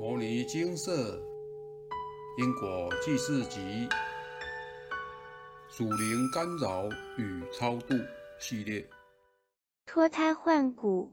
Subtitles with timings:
[0.02, 1.22] 《摩尼金色
[2.38, 3.60] 因果记事集》
[5.68, 6.88] 属灵干扰
[7.18, 7.94] 与超度
[8.38, 8.88] 系列。
[9.84, 11.12] 脱胎换骨，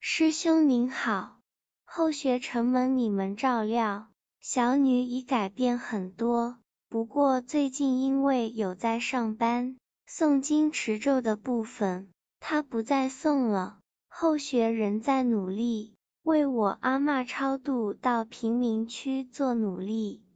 [0.00, 1.38] 师兄您好，
[1.86, 4.08] 后学承蒙你们照料，
[4.42, 6.58] 小女已改变很多。
[6.90, 13.78] 不过最近因为有在上班，诵经持咒的部分，她不再诵了。
[14.08, 15.94] 后学仍在努力。
[16.22, 20.22] 为我阿嬷超度到贫民区做努力，《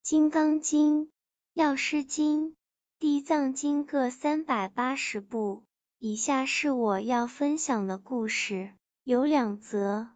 [0.00, 1.00] 金刚经》
[1.52, 2.50] 《药师经》
[3.00, 5.64] 《地藏经》各三百八十部。
[5.98, 10.08] 以下是我要分享的故事，有两则。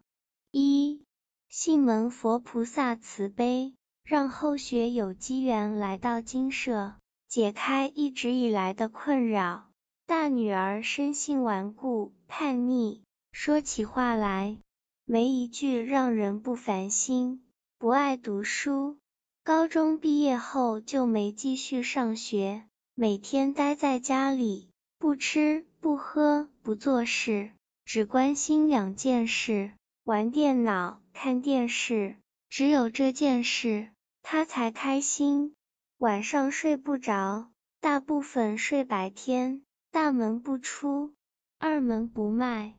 [0.51, 1.03] 一，
[1.49, 3.73] 信门佛菩萨慈悲，
[4.03, 6.95] 让后学有机缘来到金舍，
[7.27, 9.67] 解开一直以来的困扰。
[10.05, 13.01] 大女儿生性顽固叛逆，
[13.33, 14.57] 说起话来。
[15.09, 17.41] 没一句让人不烦心，
[17.77, 18.97] 不爱读书。
[19.41, 27.51] 高中毕业后就没继续上学，每天待在家里，不吃不喝不做事，
[27.85, 29.71] 只关心两件事：
[30.03, 32.17] 玩电脑、看电视。
[32.49, 33.87] 只有这件事，
[34.21, 35.55] 他才开心。
[35.99, 37.47] 晚上睡不着，
[37.79, 41.13] 大部分睡白天，大门不出，
[41.59, 42.75] 二门不迈。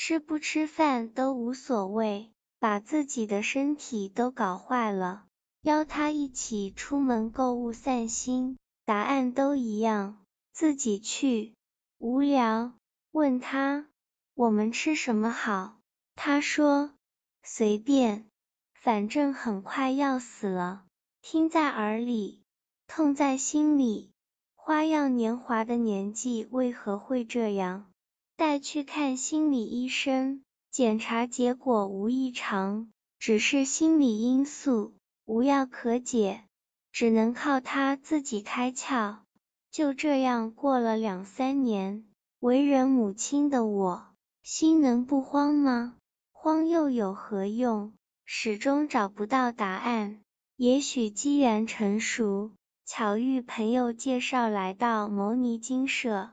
[0.00, 5.24] 吃不吃饭都无所谓，把自己的身体都搞坏了。
[5.62, 11.52] 邀他一起出门购物散心，答案都一样，自己去。
[11.98, 12.74] 无聊，
[13.10, 13.88] 问他
[14.34, 15.78] 我们吃什么好？
[16.14, 16.92] 他说
[17.42, 18.28] 随便，
[18.74, 20.84] 反正很快要死了。
[21.22, 22.44] 听在耳里，
[22.86, 24.12] 痛在心里。
[24.54, 27.90] 花样年华的年纪为何会这样？
[28.38, 36.44] 带去看心理医生，检查结果无异常，只是心理因素，无药可解，
[36.92, 39.16] 只能靠他自己开窍。
[39.72, 42.04] 就这样过了两三年，
[42.38, 44.06] 为人母亲的我，
[44.44, 45.96] 心能不慌吗？
[46.30, 47.92] 慌又有何用？
[48.24, 50.20] 始终找不到答案。
[50.54, 52.52] 也许机缘成熟，
[52.86, 56.30] 巧遇朋友介绍来到牟尼精舍。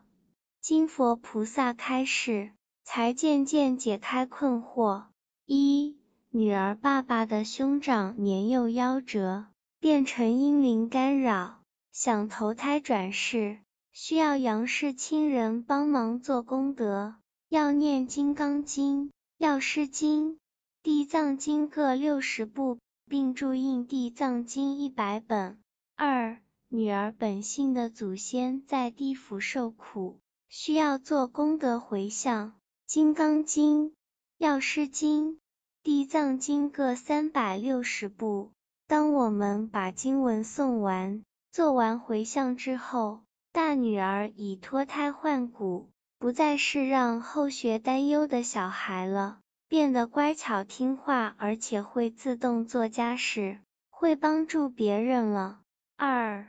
[0.67, 2.49] 金佛菩萨开示，
[2.83, 5.03] 才渐渐解开困惑。
[5.45, 5.95] 一、
[6.31, 9.45] 女儿爸爸的兄长年幼夭折，
[9.79, 11.59] 变成阴灵干扰，
[11.91, 13.59] 想投胎转世，
[13.93, 17.13] 需要杨氏亲人帮忙做功德，
[17.47, 19.03] 要念《金刚经》
[19.37, 20.31] 《药师经》
[20.81, 25.59] 《地藏经》各六十部，并注印《地藏经》一百本。
[25.95, 30.17] 二、女儿本性的祖先在地府受苦。
[30.47, 32.49] 需要做功德回向，
[32.85, 33.85] 《金刚经》
[34.37, 35.31] 《药师经》
[35.83, 38.51] 《地藏经》各三百六十部。
[38.87, 45.89] 当我们把经文诵完、做完回向之后，大女儿已脱胎换骨，
[46.19, 55.61] 不再是让后学担忧的小孩了，变得乖巧听话，而且会自动做家事，会帮助别人了。
[55.97, 56.47] 二，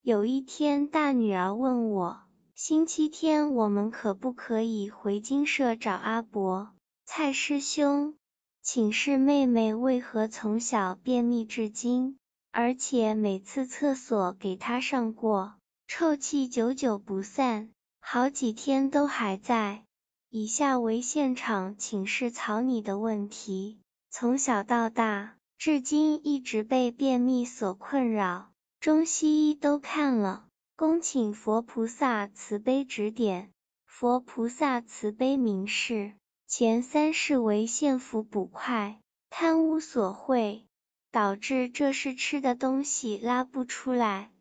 [0.00, 2.23] 有一天，大女儿问我。
[2.56, 6.70] 星期天我们可不可以回金舍找阿伯？
[7.04, 8.14] 蔡师兄，
[8.62, 12.16] 请示妹妹为何从小便秘至今，
[12.52, 15.54] 而且每次厕所给她上过，
[15.88, 19.82] 臭气久久不散，好几天都还在。
[20.30, 30.46] 以下为现场请示草拟的问题：从小到大，至今一直被便秘所困扰，中西医都看了。
[30.76, 33.52] 恭请佛菩萨慈悲指点。
[33.86, 36.14] 佛菩萨慈悲明示：
[36.48, 38.98] 前三世为献福捕快，
[39.30, 40.66] 贪污所贿，
[41.12, 44.32] 导致这是吃的东西拉不出来。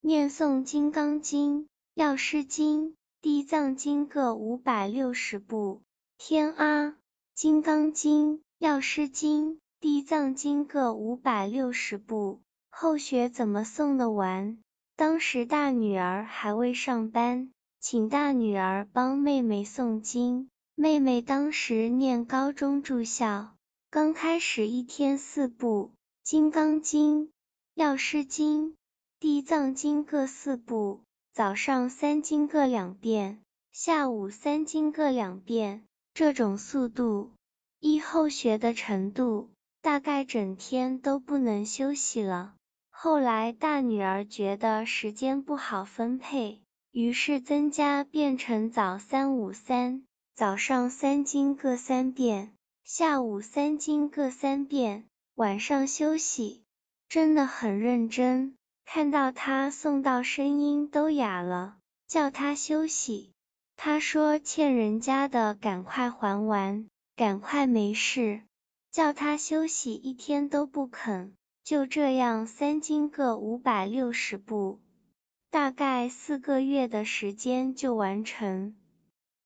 [0.00, 5.82] 念诵金刚经、药师经、地藏经各五百六十部。
[6.16, 6.96] 天啊！
[7.34, 14.58] 金刚经、药师经、地藏经各五百六十部，后学怎么诵得完？
[14.98, 20.50] 当时大女儿还未上班，请大女儿帮妹妹诵经。
[20.74, 23.54] 妹妹当时念高中住校，
[23.90, 25.92] 刚开始一天四部，
[26.24, 27.20] 《金刚经》
[27.74, 28.70] 《药师经》
[29.20, 31.02] 《地藏经》各四部，
[31.32, 33.38] 早上三经各两遍，
[33.70, 35.84] 下午三经各两遍。
[36.12, 37.30] 这种速度，
[37.78, 39.48] 依后学的程度，
[39.80, 42.56] 大概整天都不能休息了。
[43.00, 50.02] 后来大女儿觉得时间不好分配，于是增加变成早三五三，
[50.34, 52.52] 早上三经各三遍，
[52.82, 55.04] 下午三经各三遍，
[55.36, 56.64] 晚上休息，
[57.08, 58.56] 真的很认真。
[58.84, 61.76] 看到他送到，声音都哑了，
[62.08, 63.30] 叫他休息。
[63.76, 68.42] 他说欠人家的赶快还完，赶快没事。
[68.90, 71.36] 叫他休息一天都不肯。
[71.68, 74.80] 就这样，三经各五百六十部，
[75.50, 78.74] 大概四个月的时间就完成。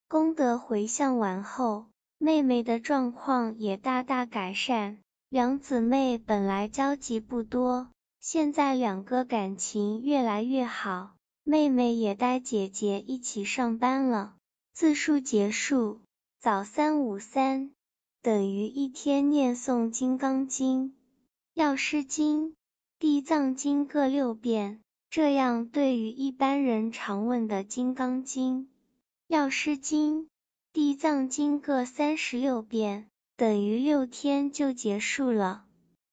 [0.06, 1.86] 功德回向完后，
[2.18, 4.98] 妹妹的状况也大大改善。
[5.30, 7.88] 两姊妹本来交集不多，
[8.20, 11.14] 现在两个感情越来越好。
[11.42, 14.36] 妹妹也带姐姐一起上班了。
[14.72, 15.98] 字数结束，
[16.38, 17.72] 早三午三，
[18.22, 20.90] 等于一天念诵《金刚经》。
[21.54, 22.54] 药师经、
[22.98, 28.70] 地藏经各六遍，这样对于一般人常问的金刚经、
[29.26, 30.28] 药师经、
[30.72, 33.06] 地藏经各三十六遍，
[33.36, 35.66] 等于六天就结束了。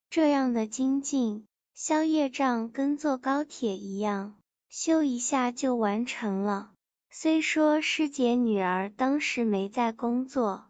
[0.10, 4.36] 这样的精进消业障，跟坐高铁一样，
[4.68, 6.72] 修一下就完成了。
[7.10, 10.66] 虽说师姐女儿当时没在工作，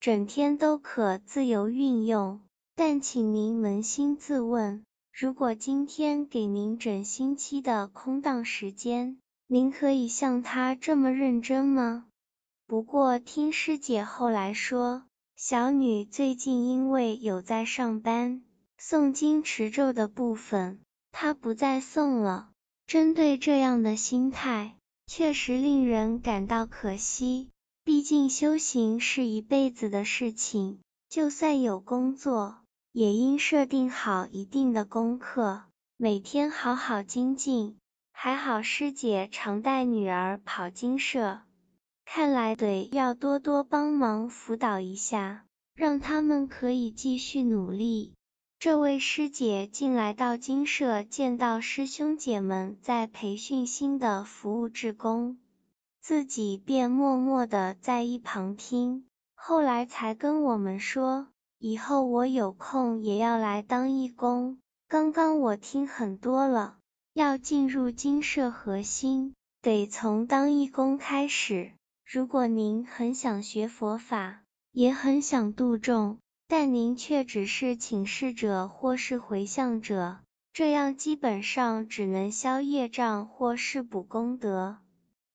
[0.00, 2.40] 整天都可自由运用。
[2.82, 12.06] 但请您扪心自问，如果今天给您整星期的空档时间，您可以像他这么认真吗？
[12.66, 15.04] 不过听师姐后来说，
[15.36, 18.42] 小女最近因为有在上班，
[18.80, 20.80] 诵经持咒的部分，
[21.12, 22.48] 她不再诵了。
[22.86, 24.74] 针对这样的心态，
[25.06, 27.50] 确实令人感到可惜。
[27.84, 30.78] 毕竟修行是一辈子的事情，
[31.10, 32.59] 就算有工作。
[32.92, 35.62] 也应设定好一定的功课，
[35.96, 37.76] 每天好好精进。
[38.12, 41.40] 还好师姐常带女儿跑经社，
[42.04, 48.12] 看来得要多多帮忙辅导一下，让他们可以继续努力。
[48.58, 55.38] 这位师姐进来到金社，见到师兄姐们在培训新的服务志工，
[56.02, 61.28] 自己便默默的在一旁听，后来才跟我们说。
[61.62, 64.58] 以后我有空也要来当义工。
[64.88, 66.78] 刚刚我听很多了，
[67.12, 71.72] 要进入金社核心，得从当义工开始。
[72.10, 74.40] 如果您很想学佛法，
[74.72, 76.16] 也很想度众，
[76.48, 80.16] 但您却只是请示者或是回向者，
[80.54, 84.78] 这样基本上只能消业障或是补功德，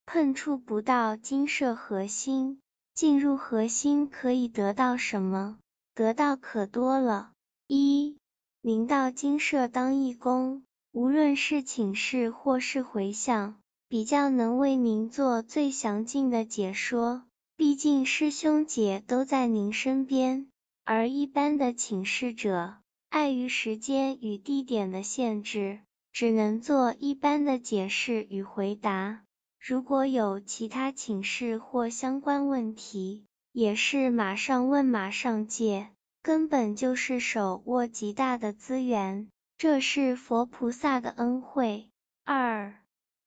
[0.07, 2.59] 碰触不到金社核心。
[2.95, 5.57] 进入核心可以得到什么？
[5.95, 7.31] 得到可多了。
[7.67, 8.17] 一，
[8.61, 13.55] 您到金社当义工，无论是请示或是回向，
[13.87, 17.23] 比较能为您做最详尽的解说。
[17.55, 20.47] 毕竟师兄姐都在您身边，
[20.83, 22.75] 而一般的请示者，
[23.07, 25.79] 碍于时间与地点的限制，
[26.11, 29.23] 只能做一般的解释与回答。
[29.57, 33.23] 如果有其他请示或相关问题，
[33.55, 35.87] 也是马上问马上借，
[36.21, 41.87] 根本就是手握极大的资源，这是佛菩萨的恩惠。
[42.25, 42.75] 二，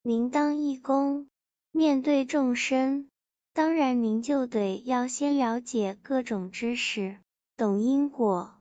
[0.03, 1.31] 您当义工，
[1.73, 3.09] 面对众生，
[3.55, 7.17] 当然您就得要先了解各种知识，
[7.57, 8.53] 懂因果、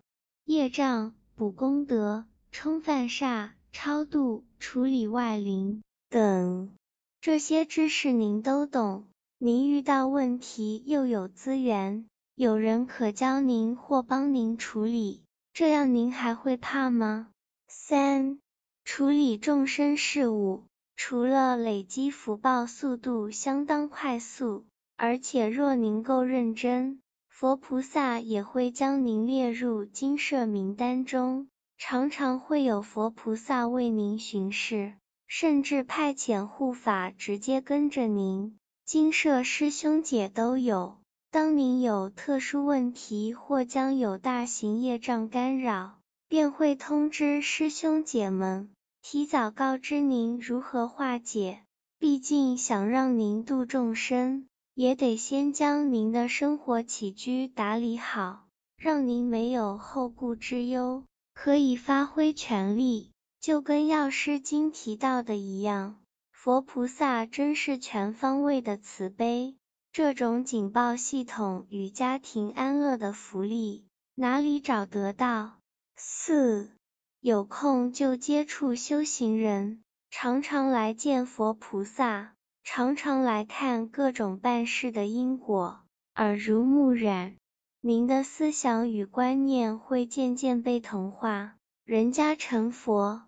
[0.45, 6.71] 业障、补功德、冲犯煞、超度、处理外灵等
[7.19, 9.05] 这些知识，您都懂。
[9.39, 15.21] 您遇到问题又有资源，有人可教您或帮您处理，
[15.53, 17.29] 这样您还会怕吗？
[17.67, 18.39] 三、
[18.83, 20.63] 处理众生事务，
[20.95, 24.65] 除了累积福报速度相当快速，
[24.95, 34.95] 而且若您够认真，佛菩萨也会将您列入金舍名单中，常常会有佛菩萨为您巡视，
[35.27, 38.57] 甚至派遣护法直接跟着您。
[38.87, 40.95] 金舍师兄姐都有。
[41.29, 45.95] 当您有特殊问题或将有大型业障干扰，
[46.29, 48.69] 便会通知师兄姐们，
[49.01, 51.63] 提早告知您如何化解。
[51.99, 58.45] 毕竟想让您度众生，也得先将您的生活起居打理好，
[58.77, 61.03] 让您没有后顾之忧，
[61.33, 63.11] 可以发挥全力。
[63.41, 65.97] 就跟药师经提到的一样。
[66.47, 69.57] 佛菩萨真是全方位的慈悲，
[69.91, 73.85] 这种警报系统与家庭安乐的福利，
[74.15, 75.57] 哪里找得到？
[75.97, 76.71] 四，
[77.19, 85.81] 有空就接触修行人，常常来见佛菩萨，常常来看各种办事的因果，
[86.15, 87.35] 耳濡目染。
[87.81, 93.23] 您的思想与观念会渐渐被同化，人家成佛，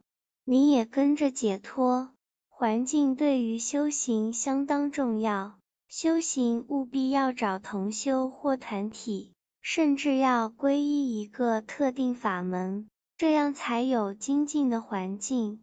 [0.46, 2.14] 你也跟着解脱。
[2.60, 15.62] 环境对于修行相当重要，修行务必要找同修或团体，甚至要皈依一个特定法门，这样才有精进的环境。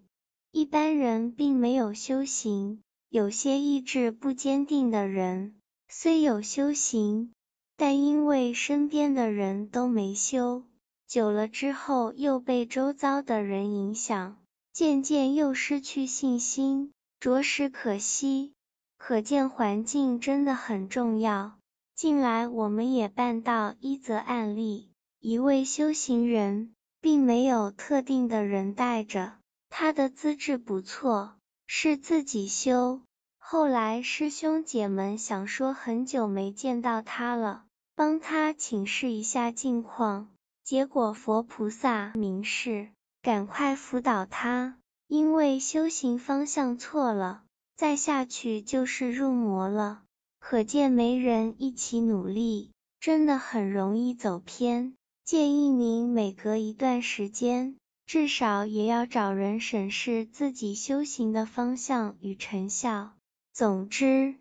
[0.53, 5.57] 一般人并没有修行，有些意志不坚定的人，
[5.91, 7.31] 虽有修行，
[7.77, 10.63] 但因为身边的人都没修，
[11.07, 14.39] 久了之后又被周遭的人影响。
[14.77, 18.53] 渐渐又失去信心，着实可惜。
[18.99, 21.57] 可见环境真的很重要。
[21.95, 29.39] 近来我们也办到一则案例：一位修行人，并没有特定的人带着，
[29.71, 33.01] 他的资质不错，是自己修。
[33.39, 37.65] 后来师兄姐们想说很久没见到他了，
[37.95, 40.29] 帮他请示一下近况，
[40.63, 42.91] 结果佛菩萨明示。
[43.27, 44.79] 赶快辅导他，
[45.09, 47.43] 因为修行方向错了，
[47.75, 50.05] 再下去就是入魔了。
[50.39, 54.95] 可见没人一起努力，真的很容易走偏。
[55.25, 57.75] 建议您每隔一段时间，
[58.07, 63.11] 至少也要找人审视自己修行的方向与成效。
[63.53, 64.37] 总之，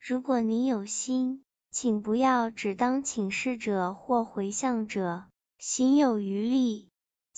[0.00, 1.42] 如果您有心，
[1.72, 5.24] 请不要只当请示者或回向者，
[5.58, 6.86] 行有余力。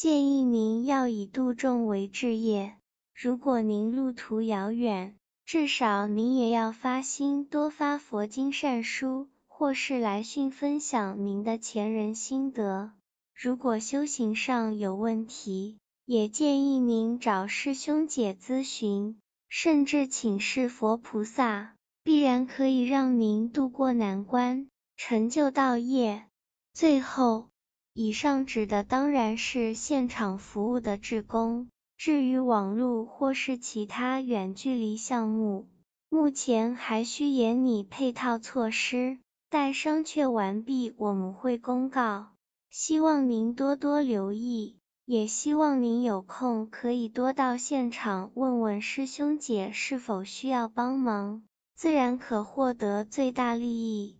[0.01, 2.75] 建议您要以度众为志业。
[3.15, 5.15] 如果您路途遥远，
[5.45, 12.93] 至少您也要发心多发佛经善书，或是来信分享您的前人心得。
[13.35, 15.77] 如果修行上有问题，
[16.07, 26.25] 也建议您找师兄姐咨询，甚至请示佛菩萨，必然可以让您渡过难关，成就道业。
[26.73, 27.49] 最后。
[27.93, 35.69] 以上指的当然是现场服务的志工，至于网络或是其他远距离项目，
[36.09, 39.19] 目前还需研拟配套措施，
[39.51, 42.29] 待商榷完毕，我们会公告。
[42.71, 51.43] 希望您多多留意，也希望您有空可以多到现场问问师兄姐是否需要帮忙，
[51.75, 54.20] 自然可获得最大利益。